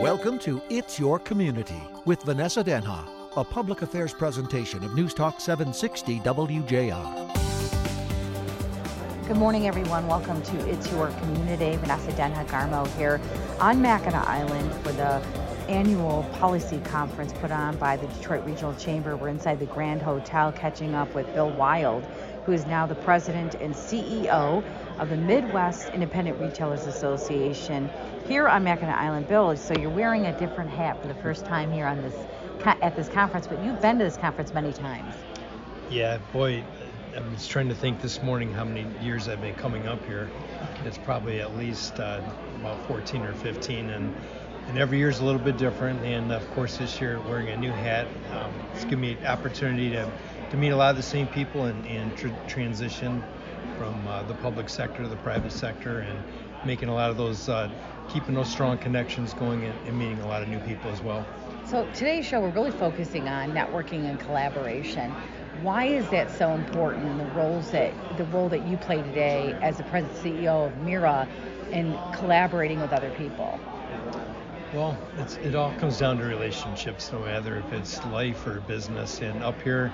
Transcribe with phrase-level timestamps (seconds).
[0.00, 3.06] Welcome to It's Your Community with Vanessa Denha,
[3.36, 7.28] a public affairs presentation of News Talk 760 WJR.
[9.28, 10.06] Good morning, everyone.
[10.06, 11.76] Welcome to It's Your Community.
[11.76, 13.20] Vanessa Denha Garmo here
[13.60, 15.22] on Mackinac Island for the
[15.68, 19.16] annual policy conference put on by the Detroit Regional Chamber.
[19.16, 22.04] We're inside the Grand Hotel catching up with Bill Wild,
[22.46, 24.64] who is now the president and CEO
[24.98, 27.90] of the Midwest Independent Retailers Association
[28.30, 29.26] here on Mackinac Island.
[29.26, 32.14] Bill, so you're wearing a different hat for the first time here on this
[32.64, 35.16] at this conference, but you've been to this conference many times.
[35.90, 36.62] Yeah, boy,
[37.16, 40.30] I was trying to think this morning how many years I've been coming up here.
[40.84, 42.20] It's probably at least uh,
[42.60, 44.14] about 14 or 15, and
[44.68, 46.00] and every year is a little bit different.
[46.04, 49.90] And of course, this year wearing a new hat, um, it's given me an opportunity
[49.90, 50.08] to,
[50.50, 53.24] to meet a lot of the same people and, and tr- transition
[53.76, 56.22] from uh, the public sector to the private sector, and
[56.64, 57.70] making a lot of those, uh,
[58.08, 61.24] keeping those strong connections going, and, and meeting a lot of new people as well.
[61.66, 65.10] So today's show, we're really focusing on networking and collaboration.
[65.62, 67.06] Why is that so important?
[67.06, 70.76] And the roles that the role that you play today as the president CEO of
[70.78, 71.28] Mira
[71.70, 73.58] and collaborating with other people.
[74.72, 79.20] Well, it's it all comes down to relationships, no matter if it's life or business.
[79.20, 79.92] And up here,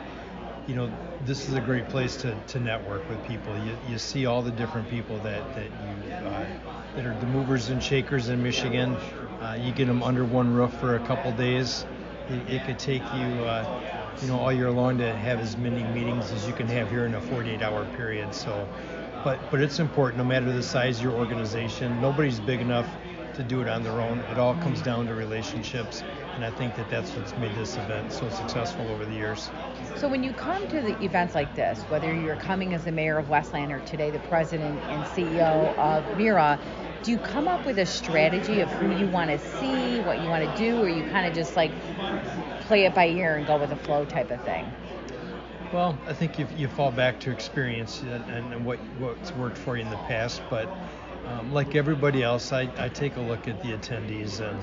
[0.67, 0.91] you know,
[1.25, 3.57] this is a great place to, to network with people.
[3.65, 6.47] You, you see all the different people that, that you uh,
[6.97, 8.95] that are the movers and shakers in Michigan.
[9.41, 11.85] Uh, you get them under one roof for a couple days.
[12.29, 15.85] It, it, could take you, uh, you know, all year long to have as many
[15.93, 18.35] meetings as you can have here in a 48-hour period.
[18.35, 18.67] So,
[19.23, 22.01] but but it's important, no matter the size of your organization.
[22.01, 22.89] Nobody's big enough
[23.37, 24.19] to do it on their own.
[24.31, 26.03] It all comes down to relationships,
[26.35, 29.51] and I think that that's what's made this event so successful over the years.
[29.97, 33.19] So when you come to the events like this, whether you're coming as the mayor
[33.19, 36.59] of Westland or today the president and CEO of Mira,
[37.03, 40.29] do you come up with a strategy of who you want to see, what you
[40.29, 41.71] want to do, or you kind of just like
[42.63, 44.67] play it by ear and go with the flow type of thing?
[45.73, 49.77] Well, I think you, you fall back to experience and, and what what's worked for
[49.77, 50.69] you in the past, but
[51.27, 54.59] um, like everybody else, I, I take a look at the attendees, and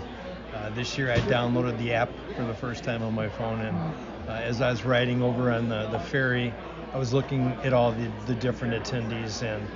[0.53, 3.61] uh, this year I downloaded the app for the first time on my phone.
[3.61, 3.77] And
[4.27, 6.53] uh, as I was riding over on the, the ferry,
[6.93, 9.67] I was looking at all the, the different attendees, and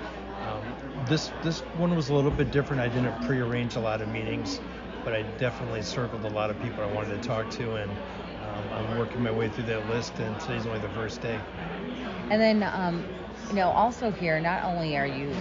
[0.47, 2.81] um, this this one was a little bit different.
[2.81, 4.61] I didn't prearrange a lot of meetings,
[5.03, 8.73] but I definitely circled a lot of people I wanted to talk to, and um,
[8.73, 10.19] I'm working my way through that list.
[10.19, 11.39] And today's only the first day.
[12.29, 13.03] And then, um,
[13.49, 15.33] you know, also here, not only are you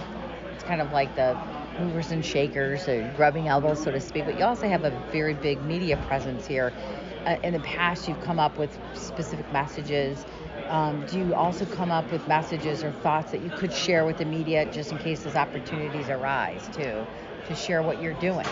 [0.67, 1.37] kind of like the
[1.79, 4.25] movers and shakers, or rubbing elbows, so to speak.
[4.25, 6.73] But you also have a very big media presence here.
[7.25, 10.25] Uh, in the past, you've come up with specific messages.
[10.69, 14.17] Um, do you also come up with messages or thoughts that you could share with
[14.17, 17.05] the media just in case those opportunities arise too,
[17.47, 18.45] to share what you're doing?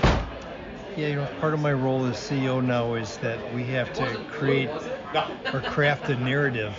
[0.96, 4.18] Yeah, you know, part of my role as CEO now is that we have to
[4.32, 4.70] create
[5.54, 6.76] or craft a narrative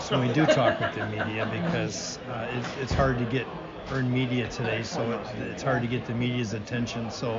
[0.00, 3.46] so when we do talk with the media because uh, it's, it's hard to get
[3.90, 7.10] earned media today, so it, it's hard to get the media's attention.
[7.10, 7.38] So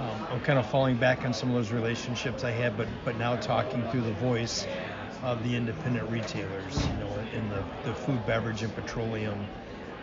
[0.00, 3.16] um, I'm kind of falling back on some of those relationships I had, but but
[3.16, 4.66] now talking through the voice
[5.22, 9.48] of the independent retailers, you know, in the, the food, beverage, and petroleum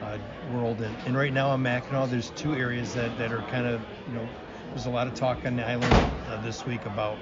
[0.02, 0.82] uh, world.
[0.82, 4.14] And, and right now on Mackinac, there's two areas that, that are kind of, you
[4.14, 4.30] know,
[4.74, 5.94] there's a lot of talk on the island
[6.28, 7.20] uh, this week about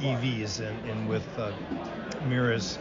[0.00, 1.52] EVs and, and with uh,
[2.26, 2.78] Mira's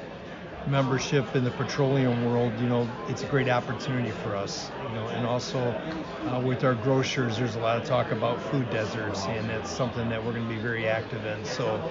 [0.68, 4.70] membership in the petroleum world, you know, it's a great opportunity for us.
[4.84, 8.70] You know, and also uh, with our grocers, there's a lot of talk about food
[8.70, 11.44] deserts, and that's something that we're going to be very active in.
[11.46, 11.90] So,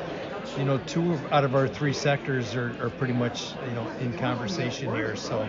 [0.59, 4.17] you know, two out of our three sectors are, are pretty much, you know, in
[4.19, 5.17] conversation here.
[5.17, 5.43] So,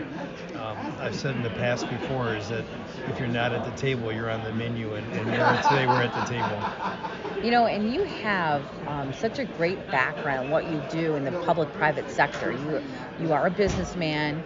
[0.56, 2.66] um, I've said in the past before is that
[3.08, 5.26] if you're not at the table, you're on the menu, and, and
[5.64, 7.27] today we're at the table.
[7.44, 11.32] You know, and you have um, such a great background, what you do in the
[11.32, 12.52] public-private sector.
[12.52, 12.82] You
[13.20, 14.44] you are a businessman.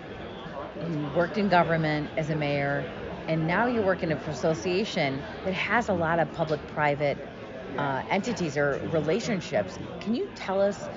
[0.90, 2.86] You worked in government as a mayor,
[3.30, 7.18] and now you work in an association that has a lot of public-private
[7.78, 9.80] uh, entities or relationships.
[10.02, 10.90] Can you tell us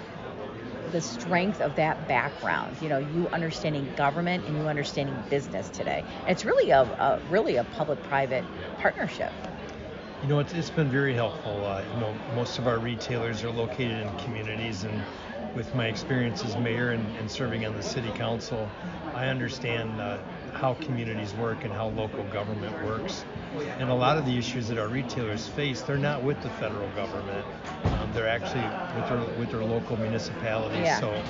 [0.90, 2.76] the strength of that background?
[2.82, 6.04] You know, you understanding government and you understanding business today.
[6.26, 8.44] it's really a, a really a public-private
[8.78, 9.32] partnership.
[10.24, 11.66] You know, it's, it's been very helpful.
[11.66, 15.02] Uh, you know, most of our retailers are located in communities, and
[15.54, 18.70] with my experience as mayor and, and serving on the city council,
[19.14, 20.16] I understand uh,
[20.54, 23.26] how communities work and how local government works.
[23.78, 26.88] And a lot of the issues that our retailers face, they're not with the federal
[26.92, 27.44] government.
[27.84, 28.64] Um, they're actually
[28.98, 30.84] with their, with their local municipalities.
[30.84, 31.00] Yeah.
[31.00, 31.22] So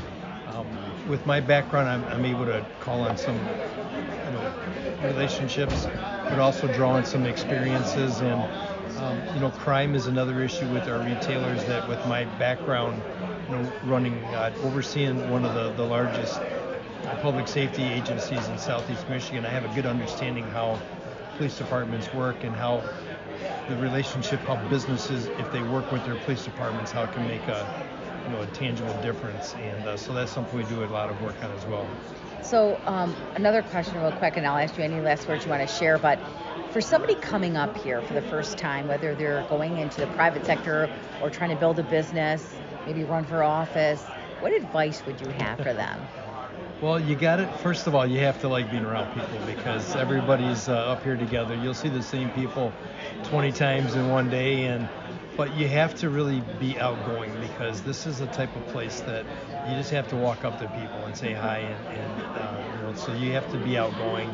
[0.54, 0.68] um,
[1.08, 4.54] with my background, I'm, I'm, able to call on some you know,
[5.02, 8.40] relationships, but also draw on some experiences and
[8.98, 11.64] Um, you know, crime is another issue with our retailers.
[11.64, 13.02] That with my background,
[13.48, 16.40] you know, running, uh, overseeing one of the, the largest
[17.20, 20.80] public safety agencies in Southeast Michigan, I have a good understanding how
[21.36, 22.82] police departments work and how
[23.68, 27.48] the relationship, how businesses, if they work with their police departments, how it can make
[27.48, 27.66] a
[28.26, 29.54] you know a tangible difference.
[29.54, 31.88] And uh, so that's something we do a lot of work on as well.
[32.44, 35.66] So um, another question, real quick, and I'll ask you any last words you want
[35.66, 35.96] to share.
[35.96, 36.18] But
[36.72, 40.44] for somebody coming up here for the first time, whether they're going into the private
[40.44, 40.90] sector
[41.22, 42.54] or trying to build a business,
[42.86, 44.02] maybe run for office,
[44.40, 45.98] what advice would you have for them?
[46.80, 47.48] Well, you got it.
[47.60, 51.16] First of all, you have to like being around people because everybody's uh, up here
[51.16, 51.54] together.
[51.54, 52.74] You'll see the same people
[53.22, 54.86] 20 times in one day, and
[55.36, 59.24] but you have to really be outgoing because this is a type of place that
[59.68, 62.82] you just have to walk up to people and say hi, and, and uh, you
[62.82, 64.28] know, so you have to be outgoing.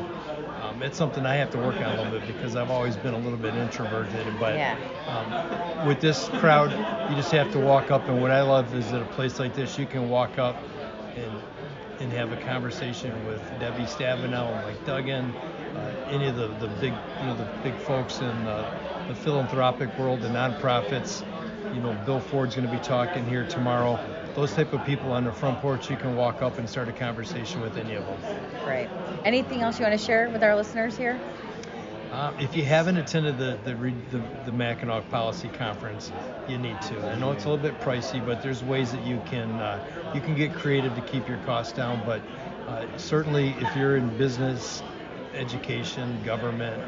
[0.61, 3.13] Um, it's something I have to work on a little bit because I've always been
[3.13, 4.77] a little bit introverted, but Yeah.
[5.07, 6.71] um, with this crowd,
[7.09, 8.07] you just have to walk up.
[8.07, 10.57] And what I love is at a place like this, you can walk up
[11.15, 11.31] and
[11.99, 15.31] and have a conversation with Debbie Stabenow and Mike Duggan,
[15.75, 19.97] uh, any of the, the big you know the big folks in uh, the philanthropic
[19.97, 21.23] world, the nonprofits.
[21.73, 23.99] You know, Bill Ford's going to be talking here tomorrow.
[24.35, 26.93] Those type of people on the front porch, you can walk up and start a
[26.93, 28.19] conversation with any of them.
[28.65, 28.89] Great.
[29.23, 31.19] Anything else you want to share with our listeners here?
[32.11, 33.73] Uh, if you haven't attended the the,
[34.11, 36.11] the the Mackinac Policy Conference,
[36.45, 37.09] you need to.
[37.09, 40.19] I know it's a little bit pricey, but there's ways that you can uh, you
[40.19, 42.01] can get creative to keep your costs down.
[42.05, 42.21] But
[42.67, 44.83] uh, certainly, if you're in business,
[45.33, 46.81] education, government,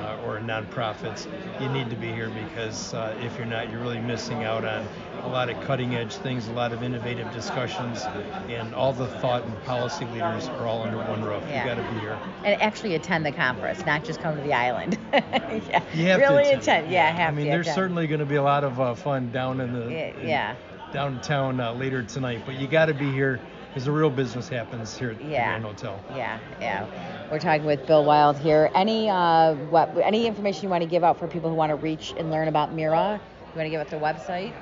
[0.00, 1.26] uh, or nonprofits,
[1.60, 4.86] you need to be here because uh, if you're not, you're really missing out on
[5.22, 8.02] a lot of cutting edge things, a lot of innovative discussions,
[8.48, 11.42] and all the thought and policy leaders are all under one roof.
[11.48, 11.62] Yeah.
[11.62, 12.18] You got to be here.
[12.44, 14.98] And actually attend the conference, not just come to the island.
[15.12, 15.82] yeah.
[15.94, 16.90] You have really to attend.
[16.90, 17.22] Yeah, have to.
[17.24, 17.74] I mean, to there's attend.
[17.76, 20.56] certainly going to be a lot of uh, fun down in the Yeah, in yeah.
[20.92, 24.96] downtown uh, later tonight, but you got to be here because the real business happens
[24.96, 26.02] here at the Grand Hotel.
[26.14, 26.86] Yeah, yeah.
[27.30, 28.70] We're talking with Bill Wild here.
[28.74, 31.76] Any uh, what any information you want to give out for people who want to
[31.76, 33.20] reach and learn about Mira?
[33.40, 34.54] You want to give out their website?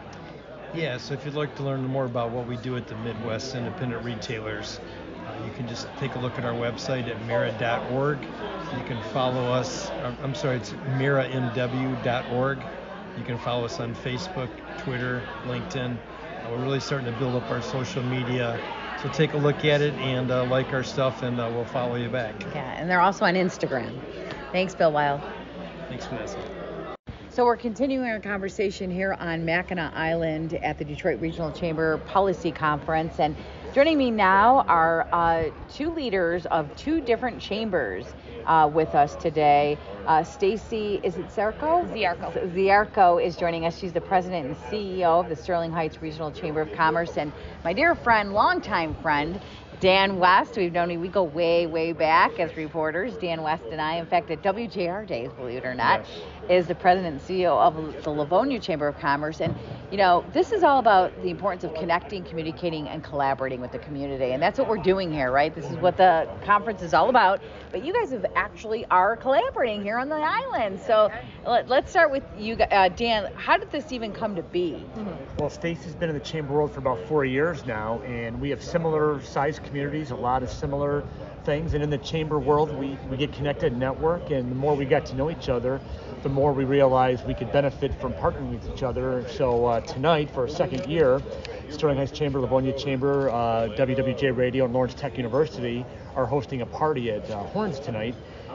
[0.75, 3.55] Yeah, so if you'd like to learn more about what we do at the Midwest
[3.55, 4.81] Independent Retailers,
[5.27, 8.19] uh, you can just take a look at our website at mira.org.
[8.23, 12.59] You can follow us, uh, I'm sorry, it's miramw.org.
[13.19, 15.97] You can follow us on Facebook, Twitter, LinkedIn.
[15.97, 18.59] Uh, we're really starting to build up our social media.
[19.05, 21.97] So take a look at it and uh, like our stuff, and uh, we'll follow
[21.97, 22.35] you back.
[22.55, 24.01] Yeah, and they're also on Instagram.
[24.51, 25.21] Thanks, Bill Wild.
[25.91, 26.39] Thanks, Vanessa.
[27.29, 32.51] So we're continuing our conversation here on Mackinac Island at the Detroit Regional Chamber Policy
[32.51, 33.37] Conference, and
[33.75, 38.07] joining me now are uh, two leaders of two different chambers
[38.47, 39.77] uh, with us today.
[40.07, 41.85] Uh, Stacy, is it Zarko?
[41.93, 42.55] Ziarko.
[42.55, 43.77] Ziarko is joining us.
[43.77, 47.33] She's the president and CEO of the Sterling Heights Regional Chamber of Commerce, and
[47.65, 49.41] my dear friend, longtime friend,
[49.81, 50.57] Dan West.
[50.57, 53.17] We've known we go way, way back as reporters.
[53.17, 56.07] Dan West and I, in fact, at WJR days, believe it or not,
[56.49, 59.41] is the president and CEO of the Livonia Chamber of Commerce.
[59.41, 59.55] And
[59.91, 63.79] you know, this is all about the importance of connecting, communicating, and collaborating with the
[63.79, 65.55] community, and that's what we're doing here, right?
[65.55, 67.41] This is what the conference is all about.
[67.71, 70.81] But you guys have actually are collaborating here on the island.
[70.85, 71.11] So
[71.47, 73.33] let, us start with you, uh, Dan.
[73.37, 74.85] How did this even come to be?
[75.39, 78.63] Well, Stacy's been in the chamber world for about four years now, and we have
[78.63, 81.05] similar sized communities, a lot of similar
[81.45, 81.75] things.
[81.75, 84.85] And in the chamber world, we, we get connected and network, and the more we
[84.85, 85.81] got to know each other,
[86.25, 89.25] the more we realized we could benefit from partnering with each other.
[89.29, 91.21] So uh, tonight, for a second year,
[91.69, 95.85] Sterling Heights Chamber, Livonia Chamber, uh, WWJ Radio, and Lawrence Tech University
[96.17, 98.15] are hosting a party at uh, Horns tonight.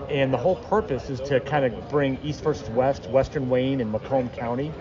[0.09, 3.91] And the whole purpose is to kind of bring East versus West, Western Wayne, and
[3.91, 4.73] Macomb County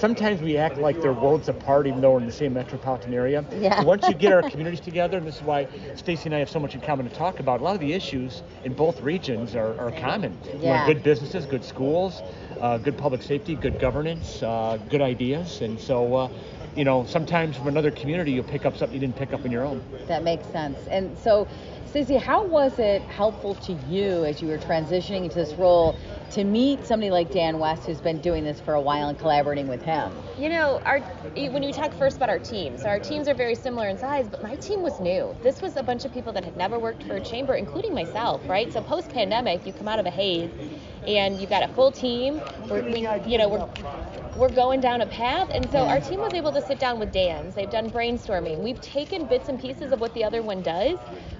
[0.00, 3.44] sometimes we act like they're worlds apart, even though we're in the same metropolitan area.
[3.52, 3.82] Yeah.
[3.82, 6.58] Once you get our communities together, and this is why Stacy and I have so
[6.58, 9.78] much in common to talk about, a lot of the issues in both regions are,
[9.78, 10.36] are common.
[10.58, 10.86] Yeah.
[10.86, 12.22] good businesses, good schools,
[12.60, 15.60] uh, good public safety, good governance, uh, good ideas.
[15.60, 16.28] And so, uh,
[16.74, 19.52] you know, sometimes from another community, you'll pick up something you didn't pick up in
[19.52, 19.82] your own.
[20.06, 20.78] That makes sense.
[20.88, 21.46] And so,
[21.86, 25.96] Stacy, how was it helpful to you as you were transitioning into this role
[26.30, 29.68] to meet somebody like Dan West, who's been doing this for a while and collaborating
[29.68, 30.12] with him?
[30.38, 33.88] You know, our when you talk first about our teams, our teams are very similar
[33.88, 35.34] in size, but my team was new.
[35.42, 38.40] This was a bunch of people that had never worked for a chamber, including myself,
[38.48, 38.72] right?
[38.72, 40.50] So post pandemic, you come out of a haze,
[41.16, 42.40] and you've got a full team.
[42.68, 43.68] We're, we, you know, we're
[44.36, 47.12] we're going down a path, and so our team was able to sit down with
[47.12, 47.54] Dan's.
[47.54, 48.58] They've done brainstorming.
[48.58, 50.98] We've taken bits and pieces of what the other one does.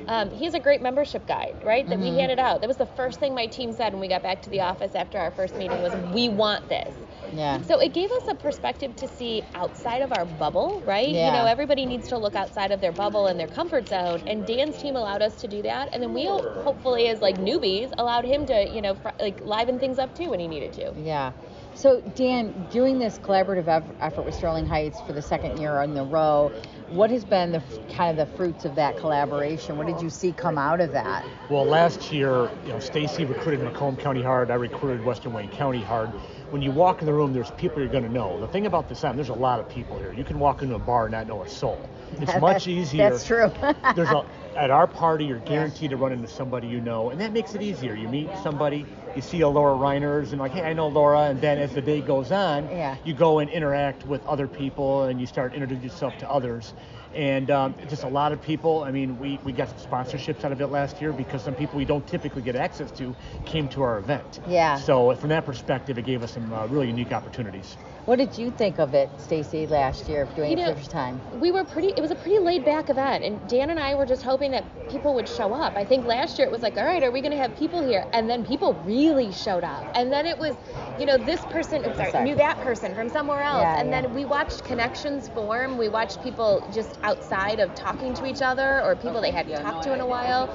[0.08, 1.88] Um, he has a great membership guide, right?
[1.88, 2.60] That we handed out.
[2.60, 4.94] That was the first thing my team said when we got back to the office
[4.94, 6.94] after our first meeting was, "We want this."
[7.34, 7.60] Yeah.
[7.62, 11.08] So it gave us a perspective to see outside of our bubble, right?
[11.08, 11.26] Yeah.
[11.26, 14.46] You know, everybody needs to look outside of their bubble and their comfort zone, and
[14.46, 18.24] Dan's team allowed us to do that, and then we hopefully, as like newbies, allowed
[18.24, 20.92] him to, you know, fr- like liven things up too when he needed to.
[20.96, 21.32] Yeah.
[21.74, 25.96] So, Dan, doing this collaborative eff- effort with Sterling Heights for the second year in
[25.96, 26.52] a row,
[26.88, 29.78] what has been the f- kind of the fruits of that collaboration?
[29.78, 31.24] What did you see come out of that?
[31.48, 34.50] Well, last year, you know, Stacy recruited Macomb County hard.
[34.50, 36.10] I recruited Western Wayne County hard.
[36.50, 38.40] When you walk in the room, there's people you're going to know.
[38.40, 40.12] The thing about this time, there's a lot of people here.
[40.12, 41.88] You can walk into a bar and not know a soul.
[42.20, 43.08] It's much easier.
[43.10, 43.52] That's true.
[43.94, 44.24] there's a,
[44.56, 47.62] at our party, you're guaranteed to run into somebody you know, and that makes it
[47.62, 47.94] easier.
[47.94, 51.40] You meet somebody, you see a Laura Reiners, and like, hey, I know Laura, and
[51.40, 52.96] then as the day goes on, Yeah.
[53.04, 56.74] you go and interact with other people, and you start introducing yourself to others.
[57.14, 58.84] And um, just a lot of people.
[58.84, 61.76] I mean, we, we got some sponsorships out of it last year because some people
[61.76, 63.14] we don't typically get access to
[63.44, 64.40] came to our event.
[64.46, 64.76] Yeah.
[64.76, 67.76] So from that perspective, it gave us some uh, really unique opportunities.
[68.10, 70.80] What did you think of it, Stacy, last year, doing You it know, for the
[70.80, 71.20] first time?
[71.38, 74.04] we were pretty it was a pretty laid back event and dan and i were
[74.04, 75.74] just hoping that people would show up.
[75.76, 77.80] I think last year it was like all right are we going to have people
[77.86, 78.04] here?
[78.12, 79.84] And then people really showed up.
[79.94, 80.56] And then it was
[80.98, 82.24] you know this person oops, sorry, Sorry.
[82.24, 83.62] knew that person from somewhere else.
[83.62, 84.00] Yeah, and yeah.
[84.00, 85.78] then we watched connections form.
[85.78, 89.84] We watched people just outside of talking to each other or people they hadn't talked
[89.84, 90.50] to in a while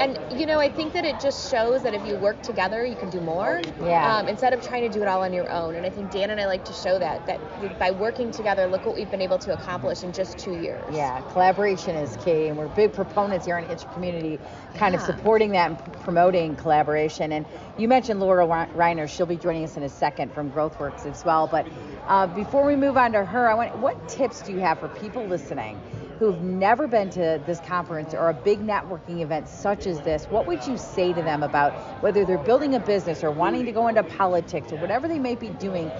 [0.00, 2.96] and you know i think that it just shows that if you work together you
[2.96, 4.18] can do more Yeah.
[4.18, 6.30] um, instead of trying to do it all on your own and i think dan
[6.30, 9.38] and i like to show that that by working together look what we've been able
[9.38, 13.58] to accomplish in just two years Yeah, collaboration is key, and we're big proponents here
[13.58, 14.38] in Hitch Community,
[14.74, 17.32] kind of supporting that and promoting collaboration.
[17.32, 17.44] And
[17.76, 21.46] you mentioned Laura Reiner; she'll be joining us in a second from GrowthWorks as well.
[21.46, 21.66] But
[22.06, 24.88] uh, before we move on to her, I want what tips do you have for
[24.88, 25.78] people listening
[26.18, 30.24] who've never been to this conference or a big networking event such as this?
[30.26, 31.72] What would you say to them about
[32.02, 35.36] whether they're building a business or wanting to go into politics or whatever they may
[35.36, 35.90] be doing?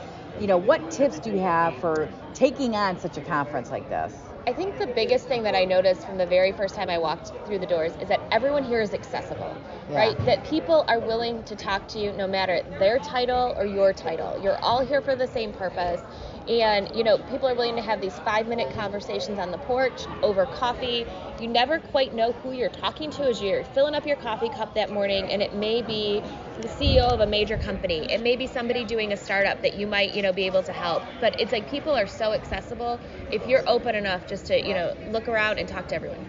[0.40, 4.12] You know, what tips do you have for taking on such a conference like this?
[4.46, 7.32] I think the biggest thing that I noticed from the very first time I walked
[7.46, 9.54] through the doors is that everyone here is accessible,
[9.90, 9.98] Yeah.
[9.98, 10.24] right?
[10.24, 14.40] That people are willing to talk to you no matter their title or your title.
[14.42, 16.00] You're all here for the same purpose.
[16.48, 20.06] And, you know, people are willing to have these five minute conversations on the porch
[20.22, 21.04] over coffee.
[21.40, 24.74] You never quite know who you're talking to as you're filling up your coffee cup
[24.74, 26.22] that morning, and it may be
[26.62, 28.10] the CEO of a major company.
[28.10, 30.72] It may be somebody doing a startup that you might, you know, be able to
[30.72, 31.02] help.
[31.20, 32.98] But it's like people are so accessible
[33.30, 36.26] if you're open enough just to, you know, look around and talk to everyone.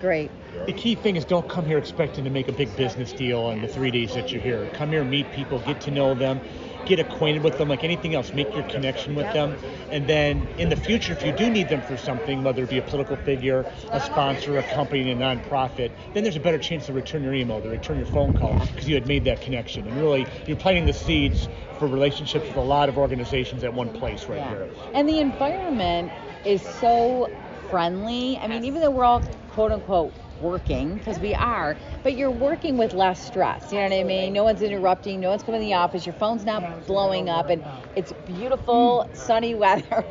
[0.00, 0.30] Great.
[0.66, 3.62] The key thing is don't come here expecting to make a big business deal in
[3.62, 4.68] the three days that you're here.
[4.74, 6.40] Come here, meet people, get to know them,
[6.86, 8.32] get acquainted with them like anything else.
[8.32, 9.56] Make your connection with them.
[9.90, 12.78] And then in the future, if you do need them for something, whether it be
[12.78, 16.92] a political figure, a sponsor, a company, a nonprofit, then there's a better chance to
[16.92, 19.86] return your email, to return your phone call because you had made that connection.
[19.86, 23.92] And really, you're planting the seeds for relationships with a lot of organizations at one
[23.92, 24.68] place right here.
[24.94, 26.10] And the environment
[26.44, 27.30] is so
[27.70, 28.38] friendly.
[28.38, 32.76] I mean, even though we're all quote unquote working, because we are, but you're working
[32.78, 33.72] with less stress.
[33.72, 34.32] You know what I mean?
[34.32, 37.62] No one's interrupting, no one's coming in the office, your phone's not blowing up, and
[37.94, 40.04] it's beautiful, sunny weather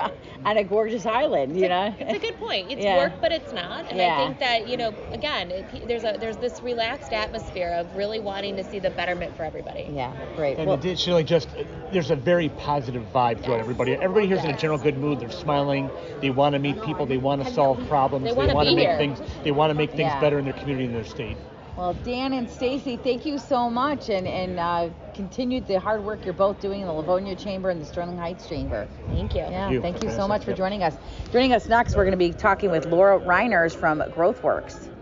[0.46, 1.94] on a gorgeous island, you know?
[2.00, 2.72] It's a good point.
[2.72, 2.98] It's Yeah.
[2.98, 3.90] work, but it's not.
[3.90, 4.14] And Yeah.
[4.16, 8.20] I think that you know, again, it, there's a there's this relaxed atmosphere of really
[8.20, 9.88] wanting to see the betterment for everybody.
[9.92, 10.58] Yeah, great.
[10.58, 11.50] And Well, additionally, just
[11.92, 13.94] there's a very positive vibe throughout everybody.
[13.94, 15.20] Everybody here's in a general good mood.
[15.20, 15.90] They're smiling.
[16.22, 17.06] They want to meet people.
[17.06, 18.26] They want to solve problems.
[18.26, 18.98] They wanna wanna make here.
[18.98, 19.20] things.
[19.44, 20.20] They want to make things Yeah.
[20.22, 21.38] better in their community and their state.
[21.78, 26.24] Well, Dan and Stacy, thank you so much, and and uh, continue the hard work
[26.24, 28.88] you're both doing in the Livonia Chamber and the Sterling Heights Chamber.
[29.08, 29.42] Thank you.
[29.42, 29.82] Yeah, you.
[29.82, 30.96] thank you so much for joining us.
[31.34, 34.95] Joining us next, we're going to be talking with Laura Reiners from GrowthWorks.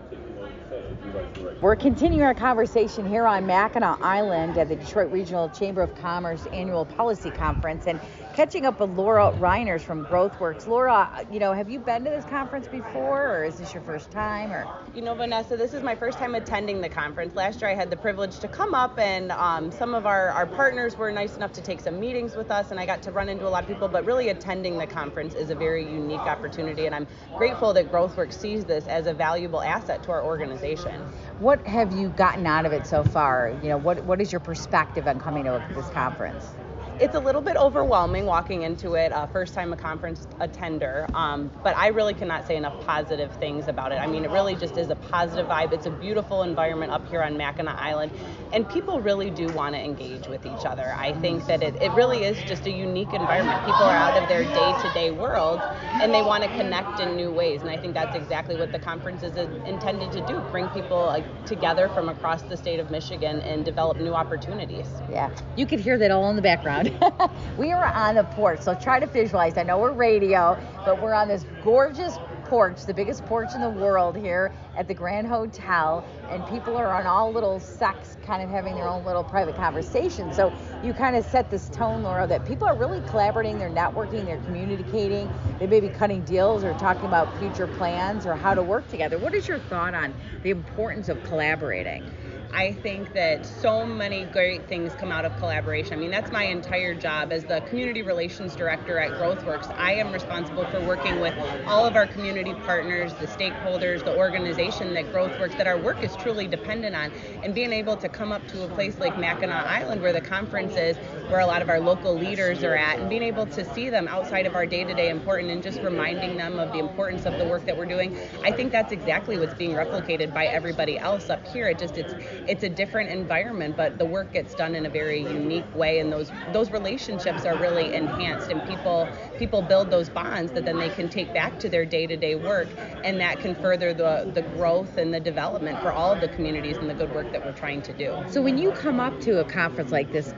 [1.64, 6.44] We're continuing our conversation here on Mackinac Island at the Detroit Regional Chamber of Commerce
[6.52, 7.98] Annual Policy Conference and
[8.34, 10.66] catching up with Laura Reiners from GrowthWorks.
[10.66, 14.10] Laura, you know, have you been to this conference before or is this your first
[14.10, 17.34] time or You know, Vanessa, this is my first time attending the conference.
[17.34, 20.46] Last year I had the privilege to come up, and um, some of our, our
[20.46, 23.30] partners were nice enough to take some meetings with us, and I got to run
[23.30, 23.88] into a lot of people.
[23.88, 27.06] But really, attending the conference is a very unique opportunity, and I'm
[27.38, 31.00] grateful that GrowthWorks sees this as a valuable asset to our organization.
[31.38, 33.50] What have you gotten out of it so far?
[33.62, 36.56] You know, what what is your perspective on coming to this conference?
[37.00, 41.50] It's a little bit overwhelming walking into it, uh, first time a conference attender, um,
[41.64, 43.96] but I really cannot say enough positive things about it.
[43.96, 45.72] I mean, it really just is a positive vibe.
[45.72, 48.12] It's a beautiful environment up here on Mackinac Island,
[48.52, 50.94] and people really do want to engage with each other.
[50.96, 53.58] I think that it, it really is just a unique environment.
[53.64, 55.60] People are out of their day to day world
[56.00, 58.78] and they want to connect in new ways, and I think that's exactly what the
[58.78, 59.36] conference is
[59.66, 64.14] intended to do bring people together from across the state of Michigan and develop new
[64.14, 64.86] opportunities.
[65.10, 66.83] Yeah, you could hear that all in the background.
[67.58, 69.56] we are on the porch, so try to visualize.
[69.56, 73.70] I know we're radio, but we're on this gorgeous porch, the biggest porch in the
[73.70, 78.50] world here at the Grand Hotel, and people are on all little sects, kind of
[78.50, 80.32] having their own little private conversation.
[80.32, 84.26] So you kind of set this tone, Laura, that people are really collaborating, they're networking,
[84.26, 88.62] they're communicating, they may be cutting deals or talking about future plans or how to
[88.62, 89.18] work together.
[89.18, 92.04] What is your thought on the importance of collaborating?
[92.54, 95.94] I think that so many great things come out of collaboration.
[95.94, 99.76] I mean, that's my entire job as the community relations director at GrowthWorks.
[99.76, 101.34] I am responsible for working with
[101.66, 106.14] all of our community partners, the stakeholders, the organization that GrowthWorks, that our work is
[106.14, 107.10] truly dependent on,
[107.42, 110.76] and being able to come up to a place like Mackinac Island where the conference
[110.76, 110.96] is,
[111.30, 114.06] where a lot of our local leaders are at, and being able to see them
[114.06, 117.66] outside of our day-to-day important and just reminding them of the importance of the work
[117.66, 118.16] that we're doing.
[118.44, 121.68] I think that's exactly what's being replicated by everybody else up here.
[121.68, 122.14] It just it's
[122.46, 126.12] it's a different environment, but the work gets done in a very unique way, and
[126.12, 130.90] those those relationships are really enhanced, and people people build those bonds that then they
[130.90, 135.12] can take back to their day-to-day work, and that can further the the growth and
[135.12, 137.92] the development for all of the communities and the good work that we're trying to
[137.92, 138.24] do.
[138.28, 140.34] So when you come up to a conference like this,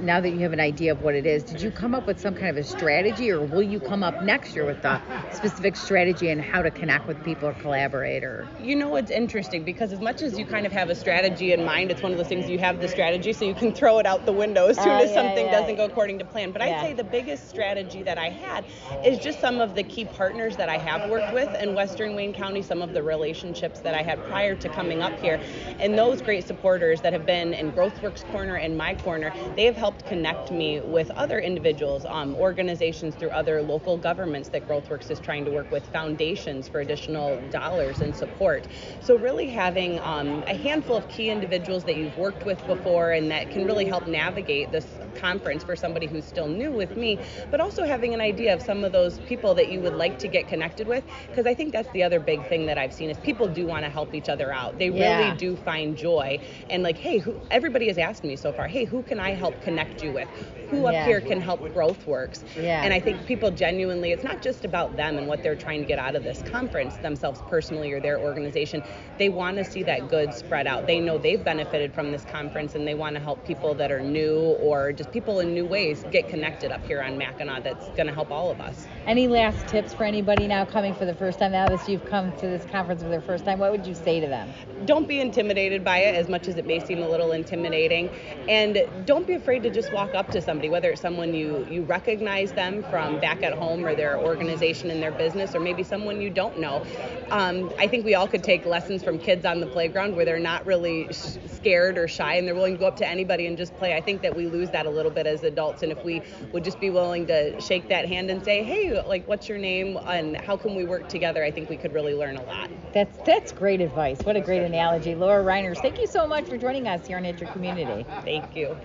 [0.00, 2.20] now that you have an idea of what it is, did you come up with
[2.20, 5.00] some kind of a strategy, or will you come up next year with a
[5.32, 8.22] specific strategy and how to connect with people or collaborate?
[8.22, 11.52] Or you know, it's interesting because as much as you kind of have a strategy
[11.52, 13.98] in mind, it's one of those things you have the strategy, so you can throw
[13.98, 15.60] it out the window as soon Uh, as yeah, something yeah.
[15.60, 16.50] doesn't go according to plan.
[16.52, 16.76] But Yeah.
[16.76, 18.64] I'd say the biggest strategy that I had
[19.04, 22.32] is just some of the key partners that I have worked with in Western Wayne
[22.32, 25.40] County, some of the relationships that I had prior to coming up here,
[25.80, 29.76] and those great supporters that have been in GrowthWorks Corner and my corner, they have
[29.76, 35.20] helped connect me with other individuals, um, organizations through other local governments that GrowthWorks is
[35.20, 38.66] trying to work with, foundations for additional dollars and support.
[39.00, 43.30] So really having um, a handful of key individuals that you've worked with before and
[43.30, 47.18] that can really help navigate this conference for somebody who's still new with me,
[47.50, 50.28] but also having an idea of some of those people that you would like to
[50.28, 53.18] get connected with, because I think that's the other big thing that I've seen is
[53.18, 54.78] people do want to help each other out.
[54.78, 55.18] They Yeah.
[55.18, 56.38] really do find joy
[56.70, 59.60] and like, hey, who, everybody has asked me so far, hey, who can I help
[59.62, 60.28] connect you with?
[60.70, 61.06] Who up Yeah.
[61.06, 62.42] here can help GrowthWorks?
[62.60, 62.82] Yeah.
[62.82, 65.86] And I think people genuinely, it's not just about them and what they're trying to
[65.86, 68.82] get out of this conference themselves personally or their organization.
[69.18, 70.86] They want to see that good spread out.
[70.86, 74.00] They know they've benefited from this conference and they want to help people that are
[74.00, 77.62] new or just people in new ways get connected up here on Mackinac.
[77.62, 78.86] That's going to help all of us.
[79.06, 81.52] any last tips for anybody now coming for the first time?
[81.52, 84.20] Now that you've come to this conference for the first time, what would you say
[84.20, 84.48] to them?
[84.84, 88.08] don't be intimidated by it as much as it may seem a little intimidating
[88.48, 91.82] and don't be afraid to just walk up to somebody whether it's someone you you
[91.82, 96.20] recognize them from back at home or their organization and their business or maybe someone
[96.20, 96.84] you don't know
[97.30, 100.38] um, i think we all could take lessons from kids on the playground where they're
[100.38, 103.56] not really sh- scared or shy and they're willing to go up to anybody and
[103.58, 106.02] just play i think that we lose that a little bit as adults and if
[106.04, 109.58] we would just be willing to shake that hand and say hey like what's your
[109.58, 112.70] name and how can we work together i think we could really learn a lot
[112.94, 114.20] That's that's great advice.
[114.22, 115.78] What a great analogy, Laura Reiners.
[115.78, 118.06] Thank you so much for joining us here on It's Your Community.
[118.24, 118.76] thank you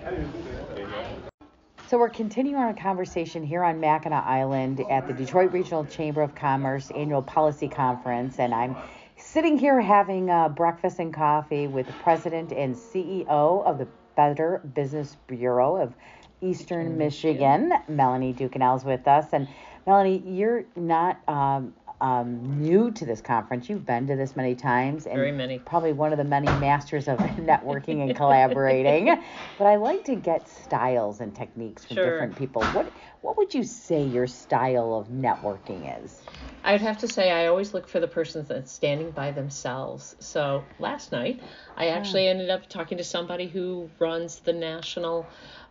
[1.91, 6.33] So we're continuing our conversation here on Mackinac Island at the Detroit Regional Chamber of
[6.33, 8.77] Commerce Annual Policy Conference, and I'm
[9.17, 14.61] sitting here having uh, breakfast and coffee with the President and CEO of the Better
[14.73, 15.93] Business Bureau of
[16.39, 19.25] Eastern Michigan, Melanie Duquesnel's with us.
[19.33, 19.49] And
[19.85, 23.69] Melanie, you're not um, um, new to this conference.
[23.69, 25.59] You've been to this many times, and Very many.
[25.59, 29.15] probably one of the many masters of networking and collaborating.
[29.57, 32.05] But I like to get styles and techniques from Sure.
[32.11, 32.63] different people.
[32.63, 36.23] What what would you say your style of networking is?
[36.63, 40.15] I would have to say I always look for the person that's standing by themselves.
[40.19, 41.41] So last night,
[41.75, 41.97] I hmm.
[41.97, 45.25] actually ended up talking to somebody who runs the national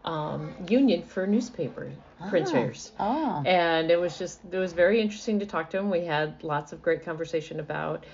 [0.05, 2.29] um, union for newspaper ah.
[2.29, 2.93] printers.
[2.99, 5.91] Oh, And it was just, it was very interesting to talk to him.
[5.91, 8.05] We had lots of great conversation about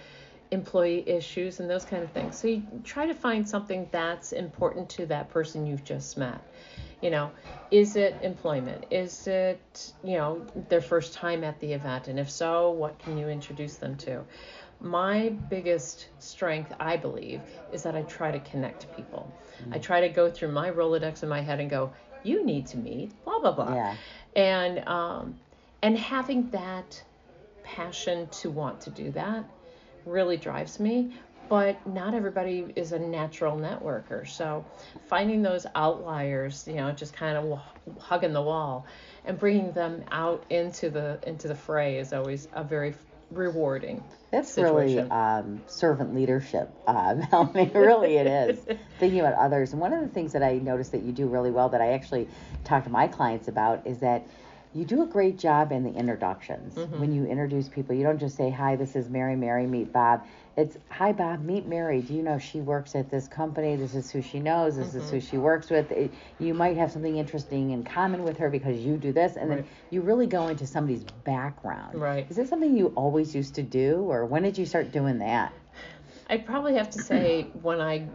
[0.51, 2.39] employee issues and those kind of things.
[2.39, 6.41] So you try to find something that's important to that person you've just met.
[7.03, 7.31] You know,
[7.71, 8.87] is it employment?
[8.91, 12.09] Is it, you know, their first time at the event?
[12.09, 14.23] And if so, what can you introduce them to?
[14.81, 17.41] My biggest strength, I believe,
[17.73, 19.31] is that I try to connect people.
[19.73, 22.77] I try to go through my Rolodex in my head and go, you need to
[22.77, 23.97] meet, blah, blah, blah yeah.
[24.35, 25.39] and um,
[25.83, 27.03] and having that
[27.63, 29.45] passion to want to do that
[30.05, 31.13] really drives me
[31.49, 34.65] but not everybody is a natural networker so
[35.07, 37.61] finding those outliers you know just kind of
[37.99, 38.87] hugging the wall
[39.25, 42.95] and bringing them out into the into the fray is always a very
[43.31, 44.03] rewarding.
[44.31, 44.97] That's situation.
[44.97, 47.71] really um, servant leadership, uh, Melanie.
[47.75, 48.59] really, it is.
[48.99, 49.73] Thinking about others.
[49.73, 51.93] And one of the things that I noticed that you do really well that I
[51.93, 52.29] actually
[52.65, 54.27] talk to my clients about is that
[54.75, 56.75] you do a great job in the introductions.
[56.75, 57.01] Mm-hmm.
[57.01, 60.25] When you introduce people, you don't just say, Hi, this is Mary, Mary, meet Bob.
[60.57, 62.01] It's, Hi, Bob, meet Mary.
[62.01, 63.77] Do you know she works at this company?
[63.77, 64.77] This is who she knows.
[64.77, 65.11] This is Mm-hmm.
[65.17, 65.91] who she works with.
[65.93, 69.37] It, you might have something interesting in common with her because you do this.
[69.37, 71.95] And then you really go into somebody's background.
[72.01, 72.27] Right.
[72.31, 75.53] Is this something you always used to do, or when did you start doing that?
[76.29, 78.09] I'd probably have to say when I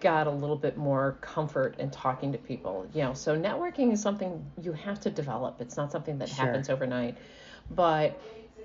[0.00, 2.86] got a little bit more comfort in talking to people.
[2.94, 5.60] You know, so networking is something you have to develop.
[5.60, 6.46] It's not something that Sure.
[6.46, 7.16] happens overnight.
[7.70, 8.18] But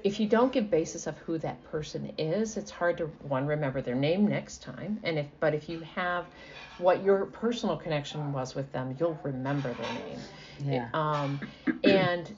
[0.03, 3.81] if you don't give basis of who that person is, it's hard to one remember
[3.81, 4.99] their name next time.
[5.03, 6.25] And if but if you have
[6.77, 10.19] what your personal connection was with them, you'll remember their name.
[10.59, 10.89] Yeah.
[10.93, 11.39] Um,
[11.83, 12.33] and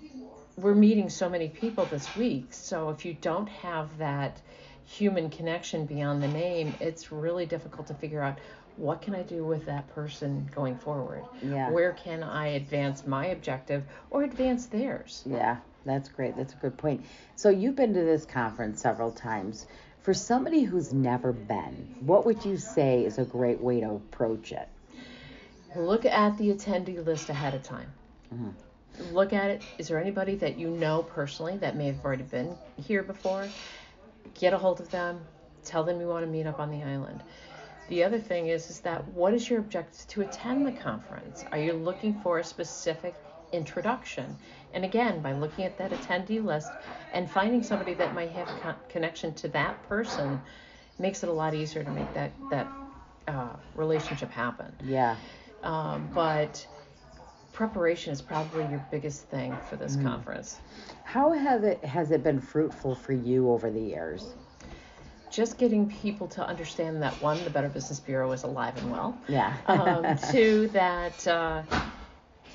[0.57, 2.45] we're meeting so many people this week.
[2.51, 4.41] So if you don't have that
[4.87, 8.39] human connection beyond the name, it's really difficult to figure out
[8.77, 11.23] what can I do with that person going forward.
[11.41, 11.69] Yeah.
[11.71, 15.23] Where can I advance my objective or advance theirs?
[15.25, 16.37] Yeah, that's great.
[16.37, 17.05] That's a good point.
[17.35, 19.67] So you've been to this conference several times.
[20.03, 24.53] For somebody who's never been, what would you say is a great way to approach
[24.53, 24.69] it?
[25.75, 27.91] Look at the attendee list ahead of time.
[28.33, 29.13] Mm-hmm.
[29.13, 29.63] Look at it.
[29.77, 33.47] Is there anybody that you know personally that may have already been here before?
[34.33, 35.21] Get a hold of them.
[35.63, 37.21] Tell them you want to meet up on the island.
[37.89, 41.45] The other thing is, is that what is your objective to attend the conference?
[41.51, 43.15] Are you looking for a specific
[43.53, 44.37] introduction?
[44.73, 46.69] And again, by looking at that attendee list
[47.13, 50.41] and finding somebody that might have a con- connection to that person,
[50.99, 52.67] makes it a lot easier to make that that
[53.27, 54.73] uh, relationship happen.
[54.83, 55.15] Yeah.
[55.63, 56.65] Um, but
[57.57, 60.59] preparation is probably your biggest thing for this conference.
[61.03, 64.35] How has it has it been fruitful for you over the years?
[65.31, 69.17] Just getting people to understand that one, the Better Business Bureau is alive and well.
[69.27, 69.57] Yeah.
[69.65, 71.63] Um, two, that uh,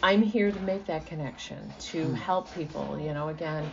[0.05, 2.97] I'm here to make that connection, to help people.
[2.99, 3.69] You know, again,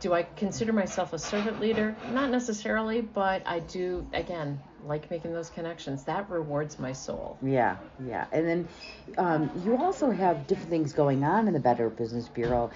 [0.00, 1.96] do I consider myself a servant leader?
[2.12, 6.04] Not necessarily, but I do, again, like making those connections.
[6.04, 7.38] That rewards my soul.
[7.42, 8.26] Yeah, yeah.
[8.32, 8.68] And then
[9.16, 12.70] um, you also have different things going on in the Better Business Bureau.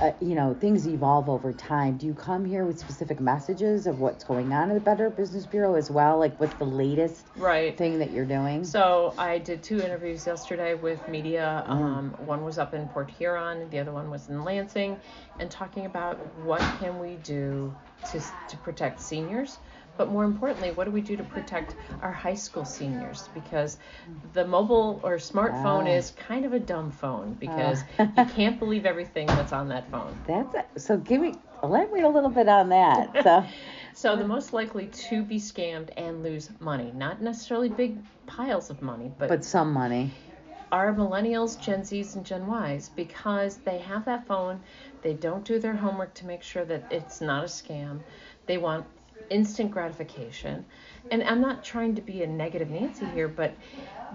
[0.00, 1.96] Uh, you know, things evolve over time.
[1.96, 5.46] Do you come here with specific messages of what's going on in the Better Business
[5.46, 6.18] Bureau as well?
[6.18, 7.78] Like, what's the latest Right.
[7.78, 8.64] thing that you're doing?
[8.64, 11.62] So I did two interviews yesterday with media.
[11.68, 14.96] Um, one was up in Port Huron, the other one was in Lansing,
[15.38, 17.72] and talking about what can we do
[18.10, 19.58] to to protect seniors,
[19.96, 23.28] but more importantly, what do we do to protect our high school seniors?
[23.34, 23.78] Because
[24.32, 25.96] the mobile or smartphone Ah.
[25.96, 30.18] is kind of a dumb phone because you can't believe everything that's on that phone.
[30.26, 30.66] That's it.
[30.80, 33.22] So give me, let me a little bit on that.
[33.22, 33.44] So,
[33.94, 38.82] So the most likely to be scammed and lose money, not necessarily big piles of
[38.82, 40.10] money, but but some money.
[40.72, 44.60] are millennials, Gen Zs, and Gen Ys because they have that phone.
[45.02, 48.00] They don't do their homework to make sure that it's not a scam.
[48.46, 48.84] They want
[49.30, 50.64] instant gratification.
[51.10, 53.54] And I'm not trying to be a negative Nancy here, but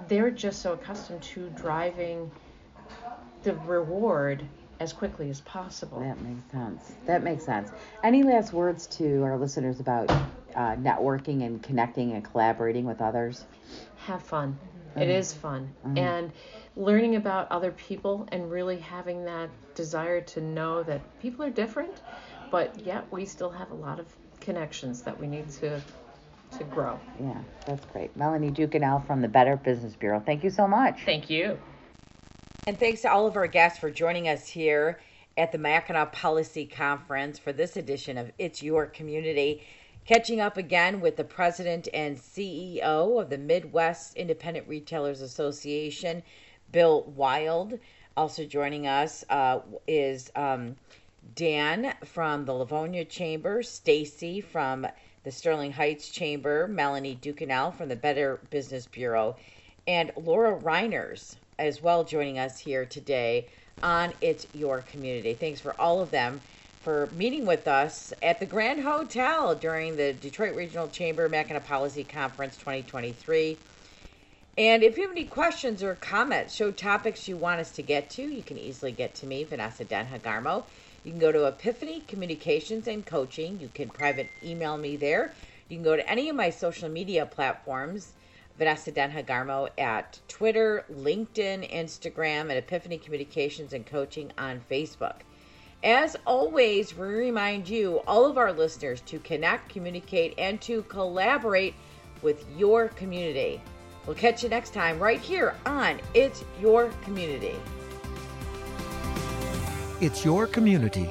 [0.08, 2.32] they're just so accustomed to driving
[3.44, 4.46] the reward
[4.80, 6.00] as quickly as possible.
[6.00, 6.92] That makes sense.
[7.06, 7.72] That makes sense.
[8.04, 13.44] Any last words to our listeners about uh, networking and connecting and collaborating with others?
[14.10, 14.58] have fun.
[14.96, 15.70] It is fun.
[15.96, 16.32] And
[16.76, 22.02] learning about other people and really having that desire to know that people are different,
[22.52, 24.08] but yet we still have a lot of
[24.42, 25.82] connections that we need to
[26.58, 27.00] to grow.
[27.20, 28.16] Yeah, that's great.
[28.18, 30.20] Melanie Duquesnel from the Better Business Bureau.
[30.20, 31.02] Thank you so much.
[31.06, 31.60] Thank you.
[32.66, 35.00] And thanks to all of our guests for joining us here
[35.38, 39.64] at the Mackinac Policy Conference for this edition of It's Your Community.
[40.06, 46.24] Catching up again with the president and CEO of the Midwest Independent Retailers Association,
[46.72, 47.80] Bill Wild.
[48.18, 50.76] Also joining us uh, is um,
[51.36, 54.88] Dan from the Livonia Chamber, Stacy from
[55.24, 59.36] the Sterling Heights Chamber, Melanie Duquesnel from the Better Business Bureau,
[59.88, 63.48] and Laura Reiners as well joining us here today
[63.84, 65.34] on It's Your Community.
[65.34, 66.42] Thanks for all of them
[66.82, 72.04] for meeting with us at the Grand Hotel during the Detroit Regional Chamber Mackinac Policy
[72.06, 73.58] Conference 2023.
[74.58, 78.10] And if you have any questions or comments, show topics you want us to get
[78.12, 80.64] to, you can easily get to me, Vanessa Denha Garmo.
[81.10, 83.60] You can go to Epiphany Communications and Coaching.
[83.60, 85.34] You can private email me there.
[85.68, 88.14] You can go to any of my social media platforms,
[88.60, 95.22] Vanessa Denhagarmo at Twitter, LinkedIn, Instagram, and Epiphany Communications and Coaching on Facebook.
[95.84, 101.74] As always, we remind you, all of our listeners, to connect, communicate, and to collaborate
[102.22, 103.60] with your community.
[104.06, 107.56] We'll catch you next time right here on It's Your Community.
[110.02, 111.10] It's your community.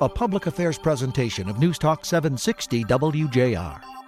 [0.00, 3.99] A public affairs presentation of News Talk 760 WJR.